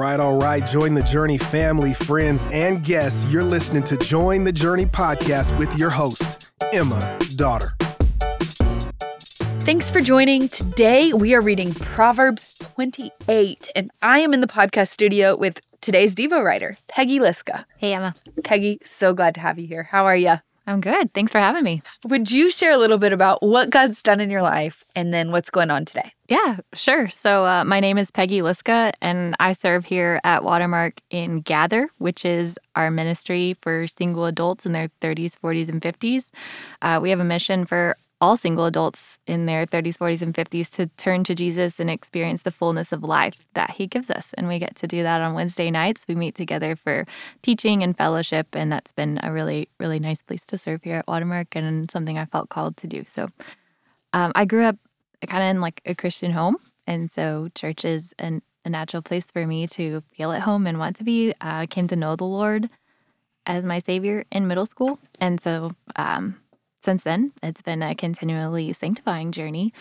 right, 0.00 0.18
all 0.18 0.38
right. 0.38 0.66
Join 0.66 0.94
the 0.94 1.02
Journey 1.02 1.36
family, 1.36 1.92
friends, 1.92 2.46
and 2.50 2.82
guests. 2.82 3.30
You're 3.30 3.44
listening 3.44 3.82
to 3.84 3.96
Join 3.98 4.44
the 4.44 4.52
Journey 4.52 4.86
podcast 4.86 5.56
with 5.58 5.76
your 5.76 5.90
host, 5.90 6.50
Emma 6.72 7.18
Dotter. 7.36 7.74
Thanks 9.60 9.90
for 9.90 10.00
joining. 10.00 10.48
Today 10.48 11.12
we 11.12 11.34
are 11.34 11.42
reading 11.42 11.74
Proverbs 11.74 12.54
28, 12.74 13.68
and 13.76 13.90
I 14.00 14.20
am 14.20 14.32
in 14.32 14.40
the 14.40 14.46
podcast 14.46 14.88
studio 14.88 15.36
with 15.36 15.60
today's 15.82 16.14
Devo 16.14 16.42
writer, 16.42 16.78
Peggy 16.88 17.18
Liska. 17.18 17.66
Hey, 17.76 17.92
Emma. 17.92 18.14
Peggy, 18.42 18.78
so 18.82 19.12
glad 19.12 19.34
to 19.34 19.40
have 19.40 19.58
you 19.58 19.66
here. 19.66 19.82
How 19.82 20.06
are 20.06 20.16
you? 20.16 20.36
I'm 20.70 20.80
good. 20.80 21.12
Thanks 21.14 21.32
for 21.32 21.38
having 21.38 21.64
me. 21.64 21.82
Would 22.06 22.30
you 22.30 22.48
share 22.48 22.70
a 22.70 22.76
little 22.76 22.98
bit 22.98 23.12
about 23.12 23.42
what 23.42 23.70
God's 23.70 24.02
done 24.02 24.20
in 24.20 24.30
your 24.30 24.42
life 24.42 24.84
and 24.94 25.12
then 25.12 25.32
what's 25.32 25.50
going 25.50 25.70
on 25.70 25.84
today? 25.84 26.12
Yeah, 26.28 26.58
sure. 26.74 27.08
So, 27.08 27.44
uh, 27.44 27.64
my 27.64 27.80
name 27.80 27.98
is 27.98 28.12
Peggy 28.12 28.40
Liska, 28.40 28.92
and 29.00 29.34
I 29.40 29.52
serve 29.52 29.84
here 29.84 30.20
at 30.22 30.44
Watermark 30.44 31.00
in 31.10 31.40
Gather, 31.40 31.90
which 31.98 32.24
is 32.24 32.56
our 32.76 32.88
ministry 32.88 33.56
for 33.60 33.88
single 33.88 34.26
adults 34.26 34.64
in 34.64 34.70
their 34.70 34.90
30s, 35.00 35.34
40s, 35.42 35.68
and 35.68 35.82
50s. 35.82 36.30
Uh, 36.82 37.00
we 37.02 37.10
have 37.10 37.18
a 37.18 37.24
mission 37.24 37.64
for 37.66 37.96
all 38.20 38.36
single 38.36 38.66
adults 38.66 39.18
in 39.26 39.46
their 39.46 39.66
30s, 39.66 39.96
40s, 39.96 40.22
and 40.22 40.34
50s 40.34 40.68
to 40.70 40.86
turn 40.96 41.24
to 41.24 41.34
Jesus 41.34 41.80
and 41.80 41.88
experience 41.88 42.42
the 42.42 42.50
fullness 42.50 42.92
of 42.92 43.02
life 43.02 43.46
that 43.54 43.70
He 43.70 43.86
gives 43.86 44.10
us. 44.10 44.34
And 44.34 44.46
we 44.46 44.58
get 44.58 44.76
to 44.76 44.86
do 44.86 45.02
that 45.02 45.22
on 45.22 45.34
Wednesday 45.34 45.70
nights. 45.70 46.02
We 46.06 46.14
meet 46.14 46.34
together 46.34 46.76
for 46.76 47.06
teaching 47.42 47.82
and 47.82 47.96
fellowship, 47.96 48.48
and 48.52 48.70
that's 48.70 48.92
been 48.92 49.18
a 49.22 49.32
really, 49.32 49.68
really 49.78 49.98
nice 49.98 50.22
place 50.22 50.44
to 50.46 50.58
serve 50.58 50.82
here 50.82 50.96
at 50.96 51.08
Watermark 51.08 51.56
and 51.56 51.90
something 51.90 52.18
I 52.18 52.26
felt 52.26 52.50
called 52.50 52.76
to 52.78 52.86
do. 52.86 53.04
So 53.04 53.28
um, 54.12 54.32
I 54.34 54.44
grew 54.44 54.64
up 54.64 54.76
kind 55.26 55.42
of 55.42 55.50
in 55.50 55.60
like 55.60 55.80
a 55.86 55.94
Christian 55.94 56.32
home. 56.32 56.56
And 56.86 57.10
so 57.10 57.48
church 57.54 57.84
is 57.84 58.14
an, 58.18 58.42
a 58.64 58.70
natural 58.70 59.02
place 59.02 59.26
for 59.32 59.46
me 59.46 59.66
to 59.68 60.02
feel 60.12 60.32
at 60.32 60.42
home 60.42 60.66
and 60.66 60.78
want 60.78 60.96
to 60.96 61.04
be. 61.04 61.32
I 61.40 61.64
uh, 61.64 61.66
came 61.66 61.86
to 61.88 61.96
know 61.96 62.16
the 62.16 62.24
Lord 62.24 62.68
as 63.46 63.64
my 63.64 63.78
Savior 63.78 64.24
in 64.30 64.46
middle 64.46 64.66
school. 64.66 64.98
And 65.20 65.40
so 65.40 65.72
um, 65.96 66.39
since 66.82 67.02
then, 67.04 67.32
it's 67.42 67.62
been 67.62 67.82
a 67.82 67.94
continually 67.94 68.72
sanctifying 68.72 69.32
journey 69.32 69.72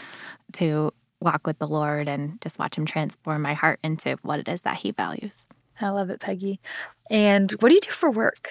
to 0.53 0.93
walk 1.21 1.45
with 1.45 1.59
the 1.59 1.67
Lord 1.67 2.07
and 2.07 2.39
just 2.41 2.59
watch 2.59 2.77
Him 2.77 2.85
transform 2.85 3.41
my 3.41 3.53
heart 3.53 3.79
into 3.83 4.17
what 4.21 4.39
it 4.39 4.47
is 4.47 4.61
that 4.61 4.77
He 4.77 4.91
values. 4.91 5.47
I 5.81 5.89
love 5.89 6.09
it, 6.09 6.19
Peggy. 6.19 6.59
And 7.09 7.51
what 7.59 7.69
do 7.69 7.75
you 7.75 7.81
do 7.81 7.91
for 7.91 8.11
work? 8.11 8.49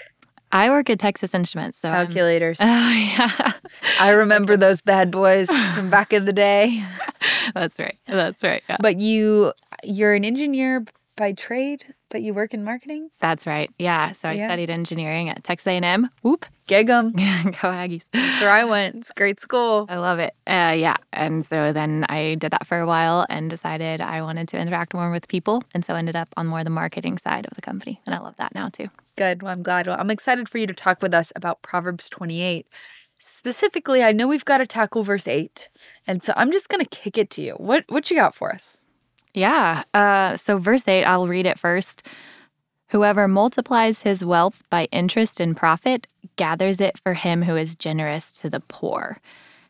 I 0.51 0.71
work 0.71 0.89
at 0.89 0.99
Texas 0.99 1.35
Instruments. 1.35 1.79
So 1.81 1.91
calculators. 1.91 2.59
Oh 2.63 2.91
yeah, 2.91 3.53
I 4.01 4.11
remember 4.11 4.57
those 4.57 4.81
bad 4.81 5.11
boys 5.11 5.51
from 5.75 5.91
back 5.91 6.13
in 6.13 6.25
the 6.25 6.33
day. 6.33 6.83
That's 7.55 7.79
right. 7.79 7.99
That's 8.07 8.43
right. 8.43 8.63
Yeah. 8.69 8.79
But 8.81 8.99
you, 8.99 9.53
you're 9.85 10.15
an 10.15 10.25
engineer 10.25 10.85
by 11.19 11.33
trade, 11.33 11.85
but 12.09 12.23
you 12.23 12.33
work 12.33 12.55
in 12.55 12.65
marketing. 12.65 13.11
That's 13.21 13.47
right. 13.47 13.71
Yeah. 13.79 14.13
So 14.13 14.31
I 14.31 14.33
yeah. 14.33 14.47
studied 14.47 14.71
engineering 14.71 15.29
at 15.29 15.45
Texas 15.45 15.67
A&M. 15.67 16.09
Whoop. 16.23 16.47
Gig 16.67 16.89
'em. 16.89 17.13
Go 17.13 17.21
Aggies. 17.21 18.07
That's 18.13 18.41
where 18.41 18.51
I 18.51 18.65
went. 18.65 18.97
It's 18.97 19.11
a 19.11 19.15
great 19.15 19.41
school. 19.41 19.87
I 19.89 19.97
love 19.97 20.19
it. 20.19 20.35
Uh, 20.47 20.75
yeah. 20.79 20.97
And 21.13 21.45
so 21.45 21.73
then 21.73 22.07
I 22.09 22.37
did 22.37 22.53
that 22.53 22.67
for 22.67 22.79
a 22.79 22.87
while 22.87 23.27
and 23.29 23.51
decided 23.51 24.01
I 24.01 24.23
wanted 24.23 24.49
to 24.49 24.59
interact 24.59 24.95
more 24.95 25.11
with 25.11 25.29
people. 25.29 25.63
And 25.75 25.85
so 25.85 25.95
ended 25.95 26.17
up 26.17 26.29
on 26.37 26.47
more 26.47 26.65
the 26.65 26.71
marketing 26.71 27.19
side 27.19 27.47
of 27.47 27.55
the 27.55 27.63
company. 27.63 28.01
And 28.07 28.15
I 28.15 28.19
love 28.19 28.37
that 28.39 28.55
now 28.55 28.69
too. 28.69 28.89
Good. 29.17 29.43
Well, 29.43 29.53
I'm 29.53 29.63
glad. 29.63 29.87
Well, 29.87 29.97
I'm 29.99 30.11
excited 30.11 30.49
for 30.49 30.59
you 30.59 30.67
to 30.69 30.75
talk 30.75 31.03
with 31.03 31.13
us 31.13 31.33
about 31.37 31.61
Proverbs 31.63 32.09
28. 32.09 32.67
Specifically, 33.19 34.05
I 34.05 34.13
know 34.13 34.29
we've 34.29 34.45
got 34.45 34.59
to 34.59 34.67
tackle 34.67 35.03
verse 35.03 35.27
8. 35.27 35.69
And 36.07 36.23
so 36.23 36.33
I'm 36.37 36.53
just 36.53 36.69
going 36.69 36.85
to 36.85 36.89
kick 36.89 37.19
it 37.19 37.31
to 37.31 37.43
you. 37.43 37.55
What 37.55 37.85
what 37.89 38.11
you 38.11 38.17
got 38.17 38.35
for 38.35 38.53
us? 38.55 38.88
Yeah. 39.35 39.85
Uh, 39.95 40.37
so, 40.37 40.59
verse 40.59 40.87
8, 40.87 41.05
I'll 41.05 41.29
read 41.29 41.47
it 41.47 41.59
first. 41.59 42.03
Whoever 42.89 43.29
multiplies 43.29 44.03
his 44.03 44.25
wealth 44.25 44.63
by 44.71 44.89
interest 44.91 45.41
and 45.41 45.57
profit 45.57 46.07
gathers 46.37 46.81
it 46.81 46.99
for 46.99 47.15
him 47.15 47.43
who 47.43 47.57
is 47.57 47.75
generous 47.75 48.33
to 48.33 48.49
the 48.49 48.61
poor. 48.61 49.19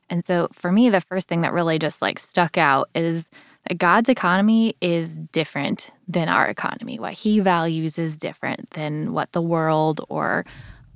And 0.09 0.25
so, 0.25 0.49
for 0.53 0.73
me, 0.73 0.89
the 0.89 1.01
first 1.01 1.29
thing 1.29 1.41
that 1.41 1.53
really 1.53 1.79
just 1.79 2.01
like 2.01 2.19
stuck 2.19 2.57
out 2.57 2.89
is 2.95 3.29
that 3.69 3.79
God's 3.79 4.09
economy 4.09 4.75
is 4.81 5.19
different 5.19 5.91
than 6.07 6.29
our 6.29 6.47
economy. 6.47 6.99
What 6.99 7.15
he 7.15 7.41
values 7.41 7.99
is 7.99 8.17
different 8.17 8.71
than 8.71 9.13
what 9.13 9.33
the 9.33 9.43
world 9.43 10.01
or 10.09 10.47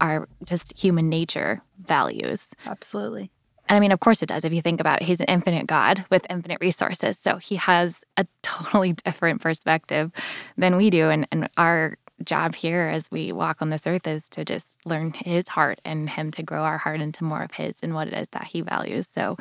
our 0.00 0.28
just 0.44 0.78
human 0.78 1.08
nature 1.08 1.60
values. 1.86 2.50
Absolutely. 2.66 3.30
And 3.72 3.78
I 3.78 3.80
mean, 3.80 3.90
of 3.92 4.00
course 4.00 4.22
it 4.22 4.26
does. 4.26 4.44
If 4.44 4.52
you 4.52 4.60
think 4.60 4.80
about 4.80 5.00
it, 5.00 5.06
he's 5.06 5.20
an 5.20 5.28
infinite 5.28 5.66
God 5.66 6.04
with 6.10 6.26
infinite 6.28 6.58
resources. 6.60 7.18
So 7.18 7.38
he 7.38 7.56
has 7.56 8.00
a 8.18 8.26
totally 8.42 8.92
different 8.92 9.40
perspective 9.40 10.12
than 10.58 10.76
we 10.76 10.90
do. 10.90 11.08
And, 11.08 11.26
and 11.32 11.48
our 11.56 11.96
job 12.22 12.54
here 12.54 12.82
as 12.92 13.10
we 13.10 13.32
walk 13.32 13.62
on 13.62 13.70
this 13.70 13.86
earth 13.86 14.06
is 14.06 14.28
to 14.28 14.44
just 14.44 14.76
learn 14.84 15.14
his 15.14 15.48
heart 15.48 15.80
and 15.86 16.10
him 16.10 16.30
to 16.32 16.42
grow 16.42 16.62
our 16.64 16.76
heart 16.76 17.00
into 17.00 17.24
more 17.24 17.42
of 17.42 17.52
his 17.52 17.76
and 17.82 17.94
what 17.94 18.08
it 18.08 18.12
is 18.12 18.28
that 18.32 18.44
he 18.44 18.60
values. 18.60 19.08
So, 19.14 19.38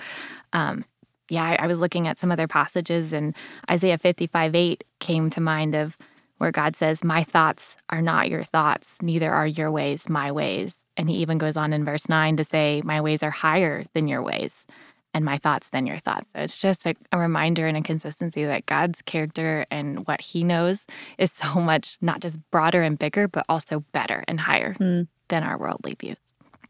um, 0.53 0.85
yeah, 1.27 1.43
I, 1.43 1.63
I 1.63 1.67
was 1.67 1.81
looking 1.81 2.07
at 2.07 2.17
some 2.17 2.31
other 2.31 2.47
passages, 2.47 3.11
and 3.11 3.35
Isaiah 3.69 3.97
55 3.97 4.55
8 4.55 4.83
came 4.99 5.29
to 5.31 5.41
mind 5.41 5.75
of 5.75 5.97
where 6.41 6.51
God 6.51 6.75
says, 6.75 7.03
My 7.03 7.23
thoughts 7.23 7.77
are 7.91 8.01
not 8.01 8.27
your 8.27 8.43
thoughts, 8.43 8.99
neither 8.99 9.31
are 9.31 9.45
your 9.45 9.69
ways 9.69 10.09
my 10.09 10.31
ways. 10.31 10.75
And 10.97 11.07
he 11.07 11.17
even 11.17 11.37
goes 11.37 11.55
on 11.55 11.71
in 11.71 11.85
verse 11.85 12.09
9 12.09 12.35
to 12.37 12.43
say, 12.43 12.81
My 12.83 12.99
ways 12.99 13.21
are 13.21 13.29
higher 13.29 13.83
than 13.93 14.07
your 14.07 14.23
ways, 14.23 14.65
and 15.13 15.23
my 15.23 15.37
thoughts 15.37 15.69
than 15.69 15.85
your 15.85 15.99
thoughts. 15.99 16.29
So 16.33 16.41
it's 16.41 16.59
just 16.59 16.87
a, 16.87 16.95
a 17.11 17.19
reminder 17.19 17.67
and 17.67 17.77
a 17.77 17.83
consistency 17.83 18.43
that 18.43 18.65
God's 18.65 19.03
character 19.03 19.67
and 19.69 20.07
what 20.07 20.19
he 20.19 20.43
knows 20.43 20.87
is 21.19 21.31
so 21.31 21.53
much 21.61 21.99
not 22.01 22.21
just 22.21 22.39
broader 22.49 22.81
and 22.81 22.97
bigger, 22.97 23.27
but 23.27 23.45
also 23.47 23.81
better 23.91 24.23
and 24.27 24.39
higher 24.39 24.73
mm. 24.73 25.07
than 25.27 25.43
our 25.43 25.59
worldly 25.59 25.93
views. 25.93 26.17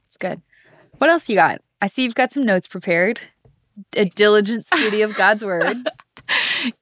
It's 0.05 0.17
good. 0.17 0.41
What 0.97 1.09
else 1.09 1.29
you 1.29 1.35
got? 1.35 1.61
I 1.81 1.87
see 1.87 2.03
you've 2.03 2.13
got 2.13 2.33
some 2.33 2.45
notes 2.45 2.67
prepared. 2.67 3.21
A 3.95 4.03
diligent 4.03 4.67
study 4.67 5.01
of 5.01 5.15
God's 5.15 5.45
word. 5.45 5.77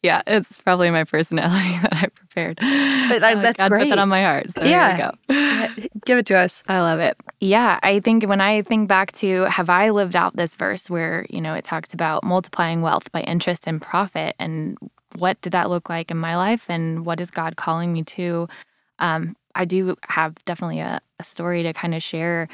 yeah, 0.03 0.21
it's 0.27 0.61
probably 0.61 0.89
my 0.91 1.03
personality 1.03 1.77
that 1.81 1.93
I 1.93 2.07
prepared. 2.07 2.57
But 2.57 3.23
uh, 3.23 3.41
that's 3.41 3.57
God 3.57 3.69
great. 3.69 3.83
put 3.83 3.89
that 3.89 3.99
on 3.99 4.09
my 4.09 4.23
heart. 4.23 4.47
So 4.55 4.63
yeah. 4.63 5.11
Give 6.05 6.17
it 6.17 6.25
to 6.27 6.37
us. 6.37 6.63
I 6.67 6.79
love 6.79 6.99
it. 6.99 7.17
Yeah, 7.39 7.79
I 7.83 7.99
think 7.99 8.23
when 8.23 8.41
I 8.41 8.61
think 8.61 8.87
back 8.87 9.11
to 9.13 9.43
have 9.43 9.69
I 9.69 9.89
lived 9.89 10.15
out 10.15 10.35
this 10.35 10.55
verse 10.55 10.89
where, 10.89 11.25
you 11.29 11.41
know, 11.41 11.53
it 11.53 11.63
talks 11.63 11.93
about 11.93 12.23
multiplying 12.23 12.81
wealth 12.81 13.11
by 13.11 13.21
interest 13.21 13.67
and 13.67 13.81
profit 13.81 14.35
and 14.39 14.77
what 15.17 15.39
did 15.41 15.53
that 15.53 15.69
look 15.69 15.89
like 15.89 16.11
in 16.11 16.17
my 16.17 16.35
life 16.35 16.69
and 16.69 17.05
what 17.05 17.19
is 17.19 17.31
God 17.31 17.55
calling 17.55 17.91
me 17.93 18.03
to? 18.03 18.47
Um, 18.99 19.35
I 19.55 19.65
do 19.65 19.95
have 20.07 20.35
definitely 20.45 20.79
a, 20.79 21.01
a 21.19 21.23
story 21.23 21.63
to 21.63 21.73
kind 21.73 21.95
of 21.95 22.03
share 22.03 22.47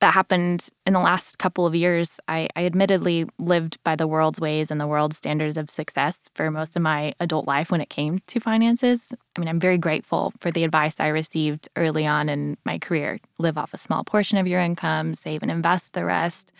that 0.00 0.14
happened 0.14 0.68
in 0.86 0.92
the 0.92 1.00
last 1.00 1.38
couple 1.38 1.66
of 1.66 1.74
years. 1.74 2.20
I, 2.28 2.48
I, 2.54 2.66
admittedly 2.66 3.26
lived 3.38 3.82
by 3.82 3.96
the 3.96 4.06
world's 4.06 4.40
ways 4.40 4.70
and 4.70 4.80
the 4.80 4.86
world's 4.86 5.16
standards 5.16 5.56
of 5.56 5.70
success 5.70 6.18
for 6.34 6.50
most 6.50 6.76
of 6.76 6.82
my 6.82 7.14
adult 7.18 7.46
life 7.46 7.70
when 7.70 7.80
it 7.80 7.88
came 7.88 8.20
to 8.26 8.40
finances. 8.40 9.14
I 9.34 9.40
mean, 9.40 9.48
I'm 9.48 9.60
very 9.60 9.78
grateful 9.78 10.32
for 10.38 10.50
the 10.50 10.64
advice 10.64 11.00
I 11.00 11.08
received 11.08 11.68
early 11.76 12.06
on 12.06 12.28
in 12.28 12.58
my 12.64 12.78
career 12.78 13.20
live 13.38 13.56
off 13.56 13.72
a 13.72 13.78
small 13.78 14.04
portion 14.04 14.38
of 14.38 14.46
your 14.46 14.60
income, 14.60 15.14
save 15.14 15.42
and 15.42 15.50
invest 15.50 15.94
the 15.94 16.04
rest. 16.04 16.52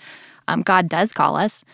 Um, 0.49 0.63
God 0.63 0.89
does 0.89 1.13
call 1.13 1.37
us 1.37 1.65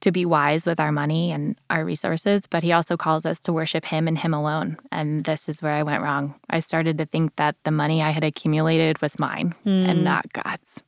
to 0.00 0.12
be 0.12 0.24
wise 0.24 0.66
with 0.66 0.78
our 0.78 0.92
money 0.92 1.32
and 1.32 1.56
our 1.70 1.84
resources, 1.84 2.42
but 2.48 2.62
He 2.62 2.72
also 2.72 2.96
calls 2.96 3.26
us 3.26 3.38
to 3.40 3.52
worship 3.52 3.84
Him 3.84 4.06
and 4.08 4.18
Him 4.18 4.32
alone. 4.32 4.76
And 4.92 5.24
this 5.24 5.48
is 5.48 5.62
where 5.62 5.72
I 5.72 5.82
went 5.82 6.02
wrong. 6.02 6.34
I 6.50 6.60
started 6.60 6.98
to 6.98 7.06
think 7.06 7.36
that 7.36 7.56
the 7.64 7.70
money 7.70 8.02
I 8.02 8.10
had 8.10 8.24
accumulated 8.24 9.00
was 9.02 9.18
mine 9.18 9.54
mm. 9.66 9.88
and 9.88 9.98
hmm. 9.98 10.04
not 10.04 10.32
God's. 10.32 10.82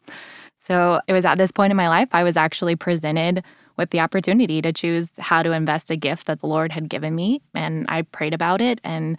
So 0.62 1.00
it 1.08 1.12
was 1.12 1.24
at 1.24 1.38
this 1.38 1.52
point 1.52 1.70
in 1.70 1.76
my 1.76 1.88
life, 1.88 2.08
I 2.12 2.22
was 2.22 2.36
actually 2.36 2.76
presented 2.76 3.42
with 3.76 3.90
the 3.90 4.00
opportunity 4.00 4.60
to 4.60 4.72
choose 4.72 5.10
how 5.18 5.42
to 5.42 5.52
invest 5.52 5.90
a 5.90 5.96
gift 5.96 6.26
that 6.26 6.40
the 6.40 6.46
Lord 6.46 6.70
had 6.70 6.88
given 6.88 7.14
me. 7.14 7.40
And 7.54 7.86
I 7.88 8.02
prayed 8.02 8.34
about 8.34 8.60
it 8.60 8.80
and 8.84 9.18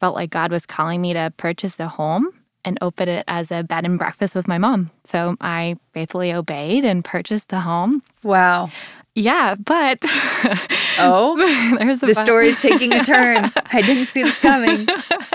felt 0.00 0.16
like 0.16 0.30
God 0.30 0.50
was 0.50 0.66
calling 0.66 1.00
me 1.00 1.12
to 1.12 1.32
purchase 1.36 1.78
a 1.78 1.88
home 1.88 2.28
and 2.64 2.76
open 2.80 3.08
it 3.08 3.24
as 3.28 3.50
a 3.50 3.62
bed 3.62 3.84
and 3.84 3.98
breakfast 3.98 4.34
with 4.34 4.48
my 4.48 4.58
mom. 4.58 4.90
So 5.04 5.36
I 5.40 5.76
faithfully 5.92 6.32
obeyed 6.32 6.84
and 6.84 7.04
purchased 7.04 7.48
the 7.48 7.60
home. 7.60 8.02
Wow. 8.22 8.70
Yeah, 9.14 9.56
but 9.56 9.98
oh, 10.98 11.34
there's 11.78 11.98
the 11.98 12.14
story's 12.14 12.62
taking 12.62 12.92
a 12.92 13.04
turn. 13.04 13.50
I 13.72 13.82
didn't 13.82 14.06
see 14.06 14.22
this 14.22 14.38
coming. 14.38 14.86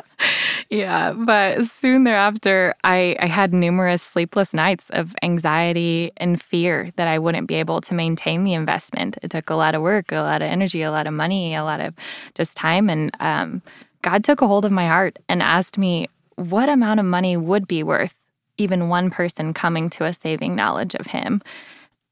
yeah, 0.70 1.12
but 1.12 1.66
soon 1.66 2.06
thereafter, 2.06 2.74
I, 2.86 3.18
I 3.20 3.28
had 3.28 3.54
numerous 3.54 4.02
sleepless 4.02 4.54
nights 4.54 4.90
of 4.92 5.14
anxiety 5.22 6.14
and 6.18 6.42
fear 6.42 6.92
that 6.96 7.10
I 7.10 7.20
wouldn't 7.20 7.48
be 7.48 7.56
able 7.56 7.82
to 7.82 7.94
maintain 7.94 8.46
the 8.46 8.54
investment. 8.54 9.18
It 9.22 9.32
took 9.32 9.50
a 9.50 9.56
lot 9.56 9.76
of 9.76 9.82
work, 9.82 10.12
a 10.12 10.22
lot 10.22 10.42
of 10.42 10.50
energy, 10.50 10.82
a 10.82 10.92
lot 10.92 11.06
of 11.06 11.14
money, 11.14 11.54
a 11.54 11.64
lot 11.64 11.82
of 11.82 11.94
just 12.34 12.56
time. 12.56 12.90
And 12.90 13.12
um, 13.20 13.62
God 14.02 14.24
took 14.24 14.42
a 14.42 14.48
hold 14.48 14.64
of 14.64 14.72
my 14.72 14.88
heart 14.88 15.20
and 15.28 15.44
asked 15.44 15.78
me 15.78 16.08
what 16.36 16.70
amount 16.70 17.02
of 17.02 17.06
money 17.06 17.36
would 17.36 17.68
be 17.68 17.84
worth 17.84 18.16
even 18.58 18.88
one 18.88 19.10
person 19.10 19.54
coming 19.54 19.90
to 19.90 20.06
a 20.06 20.14
saving 20.14 20.56
knowledge 20.56 20.96
of 20.96 21.08
Him. 21.08 21.42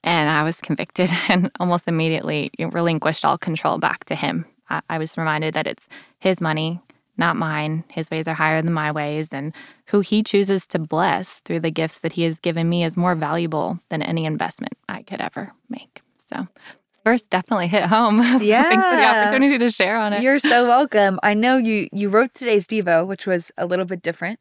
And 0.04 0.30
I 0.30 0.44
was 0.44 0.58
convicted 0.58 1.10
and 1.30 1.52
almost 1.60 1.88
immediately 1.88 2.52
relinquished 2.60 3.26
all 3.26 3.38
control 3.38 3.78
back 3.78 4.06
to 4.06 4.16
him. 4.16 4.46
I, 4.70 4.82
I 4.90 4.98
was 4.98 5.18
reminded 5.18 5.54
that 5.54 5.68
it's 5.68 5.88
his 6.20 6.42
money, 6.42 6.82
not 7.18 7.36
mine. 7.36 7.84
His 7.92 8.10
ways 8.10 8.28
are 8.28 8.34
higher 8.34 8.62
than 8.62 8.74
my 8.74 8.92
ways, 8.92 9.30
and 9.32 9.54
who 9.88 10.02
he 10.02 10.24
chooses 10.24 10.68
to 10.68 10.80
bless 10.80 11.40
through 11.40 11.62
the 11.62 11.72
gifts 11.72 12.00
that 12.00 12.14
he 12.14 12.24
has 12.24 12.40
given 12.40 12.70
me 12.70 12.84
is 12.84 12.98
more 12.98 13.16
valuable 13.16 13.80
than 13.90 14.02
any 14.02 14.26
investment 14.26 14.74
I 14.90 15.04
could 15.04 15.22
ever 15.22 15.52
make. 15.70 16.02
So, 16.18 16.48
this 16.94 17.02
verse 17.04 17.22
definitely 17.24 17.68
hit 17.68 17.84
home. 17.84 18.20
Yeah. 18.42 18.64
Thanks 18.64 18.86
for 18.86 18.96
the 18.96 19.04
opportunity 19.04 19.58
to 19.58 19.70
share 19.70 19.98
on 19.98 20.14
it. 20.14 20.22
You're 20.24 20.40
so 20.40 20.68
welcome. 20.68 21.20
I 21.24 21.34
know 21.34 21.58
you 21.58 21.88
you 21.92 22.10
wrote 22.10 22.34
today's 22.34 22.68
Devo, 22.68 23.06
which 23.08 23.26
was 23.26 23.52
a 23.58 23.66
little 23.66 23.86
bit 23.86 24.02
different. 24.02 24.40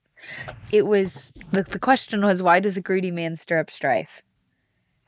It 0.71 0.87
was 0.87 1.33
the, 1.51 1.63
the 1.65 1.79
question 1.79 2.25
was 2.25 2.43
why 2.43 2.61
does 2.61 2.77
a 2.77 2.81
greedy 2.81 3.11
man 3.11 3.37
stir 3.37 3.59
up 3.59 3.71
strife? 3.71 4.23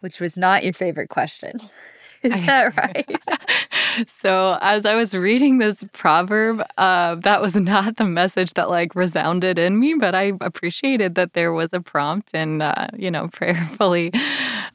Which 0.05 0.21
was 0.21 0.37
not 0.37 0.65
your 0.65 0.75
favorite 0.75 1.09
question. 1.09 1.59
Is 2.23 2.45
that 2.45 2.77
right? 3.97 4.07
so 4.07 4.59
as 4.61 4.85
I 4.85 4.97
was 4.97 5.15
reading 5.15 5.57
this 5.57 5.83
proverb, 5.93 6.63
uh, 6.77 7.15
that 7.15 7.41
was 7.41 7.55
not 7.55 7.97
the 7.97 8.05
message 8.05 8.53
that 8.53 8.69
like 8.69 8.95
resounded 8.95 9.59
in 9.59 9.81
me, 9.81 9.95
but 9.95 10.15
I 10.15 10.33
appreciated 10.43 11.15
that 11.15 11.33
there 11.33 11.55
was 11.55 11.73
a 11.73 11.81
prompt 11.81 12.33
and 12.35 12.63
uh, 12.63 12.89
you 12.95 13.11
know 13.11 13.29
prayerfully 13.33 14.13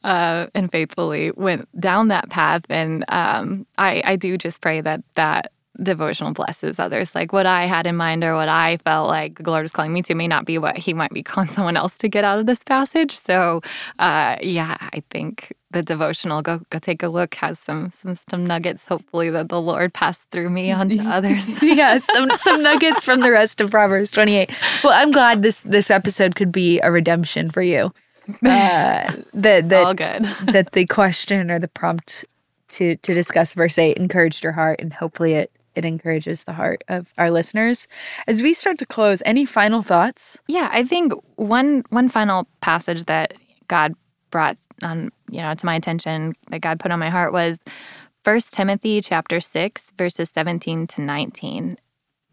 uh, 0.04 0.48
and 0.56 0.72
faithfully 0.72 1.30
went 1.36 1.70
down 1.80 2.08
that 2.08 2.32
path. 2.32 2.64
And 2.68 3.06
um, 3.10 3.68
I, 3.78 4.02
I 4.06 4.16
do 4.16 4.36
just 4.36 4.62
pray 4.62 4.82
that 4.82 5.04
that 5.14 5.52
devotional 5.82 6.34
blesses 6.34 6.80
others. 6.80 7.14
Like 7.16 7.34
what 7.34 7.46
I 7.46 7.66
had 7.66 7.88
in 7.88 7.96
mind 7.96 8.24
or 8.24 8.36
what 8.36 8.50
I 8.50 8.78
felt 8.78 9.08
like 9.08 9.44
the 9.44 9.50
Lord 9.50 9.64
was 9.64 9.72
calling 9.72 9.94
me 9.94 10.02
to 10.04 10.16
may 10.16 10.28
not 10.28 10.46
be 10.46 10.58
what 10.58 10.78
He 10.78 10.94
might 10.94 11.12
be 11.12 11.24
calling 11.30 11.50
someone 11.50 11.78
else 11.78 11.98
to 12.00 12.08
get 12.08 12.24
out 12.24 12.40
of 12.40 12.46
this 12.46 12.64
passage. 12.64 13.20
So, 13.20 13.62
uh, 14.00 14.38
yeah, 14.42 14.78
I 14.80 15.04
think 15.10 15.54
the 15.72 15.84
devotional 15.84 16.42
go 16.42 16.62
go 16.72 16.80
take 16.80 17.04
a 17.04 17.08
look 17.08 17.36
has 17.36 17.60
some 17.60 17.92
some 17.92 18.18
some 18.30 18.46
nuggets. 18.46 18.86
Hopefully 18.86 19.30
that 19.30 19.50
the 19.50 19.62
Lord 19.62 19.94
passed 19.94 20.24
through 20.32 20.50
me 20.50 20.72
onto 20.72 21.02
others. 21.08 21.48
yeah, 21.62 21.98
some 21.98 22.30
some 22.40 22.64
nuggets 22.64 23.06
from 23.06 23.22
the 23.22 23.32
rest 23.32 23.62
of 23.62 23.72
Proverbs 23.72 24.12
28. 24.12 24.50
Well, 24.84 24.94
I'm 24.94 25.12
glad 25.12 25.44
this 25.44 25.62
this 25.62 25.92
episode 25.92 26.36
could 26.36 26.52
be 26.52 26.80
a 26.82 26.92
redemption 26.92 27.50
for 27.50 27.62
you. 27.62 27.94
Uh, 28.46 29.12
that 29.34 29.70
that 29.70 29.86
All 29.86 29.94
good. 29.94 30.24
that 30.48 30.74
the 30.74 30.86
question 30.86 31.50
or 31.50 31.58
the 31.60 31.68
prompt 31.68 32.26
to 32.70 32.96
to 32.98 33.14
discuss 33.14 33.56
verse 33.56 33.78
8 33.78 33.98
encouraged 33.98 34.44
your 34.44 34.54
heart 34.54 34.80
and 34.80 34.94
hopefully 34.94 35.34
it 35.34 35.52
it 35.80 35.86
encourages 35.86 36.44
the 36.44 36.54
heart 36.54 36.84
of 36.88 37.12
our 37.18 37.32
listeners. 37.32 37.88
As 38.28 38.44
we 38.44 38.54
start 38.54 38.78
to 38.80 38.86
close, 38.86 39.24
any 39.26 39.46
final 39.46 39.82
thoughts? 39.82 40.40
Yeah, 40.48 40.70
I 40.72 40.84
think 40.84 41.14
one 41.38 41.84
one 41.90 42.10
final 42.10 42.48
passage 42.62 43.06
that 43.06 43.34
God 43.68 43.96
brought 44.30 44.58
on, 44.84 45.12
you 45.32 45.42
know, 45.42 45.56
to 45.56 45.66
my 45.66 45.76
attention 45.76 46.34
that 46.52 46.62
God 46.62 46.80
put 46.80 46.92
on 46.92 47.00
my 47.00 47.10
heart 47.10 47.34
was 47.34 47.64
1 48.24 48.42
Timothy 48.52 49.02
chapter 49.02 49.40
6 49.40 49.94
verses 49.98 50.30
17 50.30 50.86
to 50.88 51.02
19. 51.02 51.78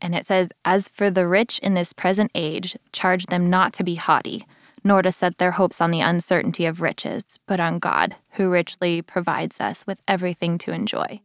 And 0.03 0.15
it 0.15 0.27
says, 0.27 0.51
"As 0.65 0.89
for 0.89 1.09
the 1.11 1.27
rich 1.27 1.59
in 1.61 1.73
this 1.73 1.95
present 1.95 2.31
age, 2.35 2.77
charge 2.93 3.27
them 3.27 3.49
not 3.49 3.73
to 3.75 3.85
be 3.85 3.95
haughty, 3.95 4.45
nor 4.85 5.01
to 5.03 5.11
set 5.11 5.39
their 5.39 5.53
hopes 5.53 5.81
on 5.81 5.91
the 5.91 6.01
uncertainty 6.01 6.67
of 6.67 6.83
riches, 6.83 7.39
but 7.47 7.61
on 7.61 7.79
God, 7.79 8.15
who 8.33 8.51
richly 8.51 9.01
provides 9.01 9.61
us 9.61 9.87
with 9.87 10.03
everything 10.07 10.59
to 10.59 10.73
enjoy. 10.73 11.21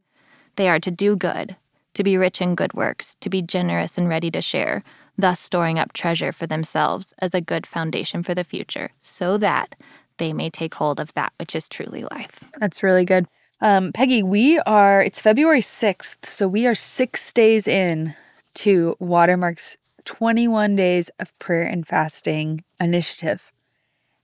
They 0.56 0.70
are 0.70 0.80
to 0.80 0.92
do 0.92 1.16
good, 1.16 1.56
to 2.02 2.04
be 2.04 2.18
rich 2.18 2.42
in 2.42 2.56
good 2.56 2.74
works, 2.74 3.16
to 3.22 3.30
be 3.30 3.44
generous 3.44 3.96
and 3.96 4.10
ready 4.10 4.32
to 4.32 4.42
share, 4.42 4.84
thus 5.20 5.40
storing 5.40 5.78
up 5.78 5.94
treasure 5.94 6.32
for 6.32 6.48
themselves 6.48 7.14
as 7.20 7.36
a 7.36 7.42
good 7.42 7.68
foundation 7.68 8.24
for 8.24 8.34
the 8.34 8.44
future, 8.44 8.90
so 9.02 9.38
that 9.38 9.76
they 10.18 10.34
may 10.34 10.50
take 10.50 10.74
hold 10.74 11.00
of 11.00 11.14
that 11.14 11.32
which 11.38 11.56
is 11.56 11.70
truly 11.70 12.04
life. 12.12 12.44
That's 12.58 12.82
really 12.82 13.06
good. 13.06 13.28
Um, 13.62 13.94
Peggy, 13.94 14.24
we 14.24 14.58
are, 14.62 15.04
it's 15.04 15.22
February 15.22 15.62
6th, 15.62 16.26
so 16.26 16.48
we 16.48 16.66
are 16.66 16.74
six 16.74 17.32
days 17.32 17.68
in 17.68 18.16
to 18.56 18.96
Watermark's 19.00 19.78
21 20.06 20.76
days 20.76 21.12
of 21.20 21.38
prayer 21.38 21.68
and 21.68 21.88
fasting 21.88 22.64
initiative. 22.80 23.51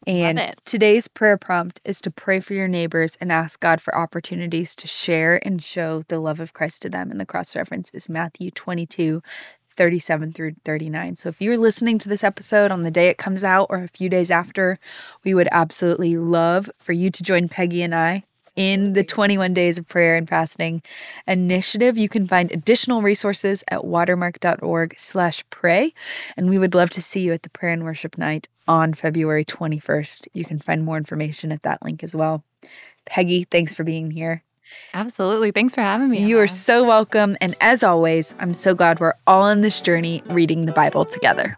And 0.07 0.55
today's 0.63 1.09
prayer 1.09 1.37
prompt 1.37 1.81
is 1.83 1.99
to 1.99 2.09
pray 2.09 2.39
for 2.39 2.53
your 2.53 2.69
neighbors 2.69 3.17
and 3.19 3.29
ask 3.29 3.59
God 3.59 3.81
for 3.81 3.93
opportunities 3.93 4.73
to 4.77 4.87
share 4.87 5.45
and 5.45 5.61
show 5.61 6.03
the 6.07 6.19
love 6.19 6.39
of 6.39 6.53
Christ 6.53 6.81
to 6.83 6.89
them. 6.89 7.11
And 7.11 7.19
the 7.19 7.25
cross 7.25 7.57
reference 7.57 7.91
is 7.91 8.07
Matthew 8.07 8.49
22, 8.49 9.21
37 9.69 10.31
through 10.31 10.55
39. 10.63 11.17
So 11.17 11.27
if 11.27 11.41
you're 11.41 11.57
listening 11.57 11.97
to 11.99 12.07
this 12.07 12.23
episode 12.23 12.71
on 12.71 12.83
the 12.83 12.91
day 12.91 13.09
it 13.09 13.17
comes 13.17 13.43
out 13.43 13.67
or 13.69 13.83
a 13.83 13.89
few 13.89 14.07
days 14.07 14.31
after, 14.31 14.79
we 15.25 15.33
would 15.33 15.49
absolutely 15.51 16.15
love 16.15 16.69
for 16.77 16.93
you 16.93 17.11
to 17.11 17.21
join 17.21 17.49
Peggy 17.49 17.83
and 17.83 17.93
I 17.93 18.23
in 18.57 18.93
the 18.93 19.03
21 19.03 19.53
days 19.53 19.77
of 19.77 19.87
prayer 19.87 20.17
and 20.17 20.27
fasting 20.27 20.81
initiative. 21.25 21.97
You 21.97 22.09
can 22.09 22.27
find 22.27 22.51
additional 22.51 23.01
resources 23.01 23.63
at 23.69 23.85
watermark.org 23.85 24.95
slash 24.97 25.45
pray. 25.49 25.93
And 26.35 26.49
we 26.49 26.57
would 26.57 26.75
love 26.75 26.89
to 26.89 27.01
see 27.01 27.21
you 27.21 27.31
at 27.31 27.43
the 27.43 27.49
prayer 27.49 27.71
and 27.71 27.85
worship 27.85 28.17
night 28.17 28.49
on 28.67 28.93
february 28.93 29.45
21st 29.45 30.27
you 30.33 30.43
can 30.43 30.59
find 30.59 30.83
more 30.83 30.97
information 30.97 31.53
at 31.53 31.63
that 31.63 31.81
link 31.81 32.03
as 32.03 32.13
well. 32.13 32.43
Peggy 33.05 33.45
thanks 33.45 33.73
for 33.73 33.85
being 33.85 34.11
here. 34.11 34.43
Absolutely. 34.93 35.51
Thanks 35.51 35.73
for 35.73 35.79
having 35.81 36.09
me. 36.09 36.25
you 36.25 36.37
are 36.39 36.47
so 36.47 36.83
welcome. 36.83 37.37
And 37.39 37.55
as 37.61 37.83
always 37.83 38.33
i'm 38.39 38.53
so 38.53 38.75
glad 38.75 38.99
we're 38.99 39.13
all 39.25 39.43
on 39.43 39.61
this 39.61 39.79
journey 39.79 40.21
reading 40.27 40.65
the 40.65 40.73
bible 40.73 41.05
together 41.05 41.57